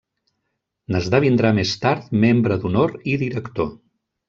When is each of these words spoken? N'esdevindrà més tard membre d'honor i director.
N'esdevindrà 0.95 1.51
més 1.59 1.75
tard 1.85 2.09
membre 2.25 2.59
d'honor 2.65 2.99
i 3.13 3.17
director. 3.27 3.71